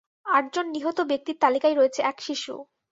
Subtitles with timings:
[0.31, 2.53] আটজন নিহত ব্যক্তির তালিকায় রয়েছে এক শিশু।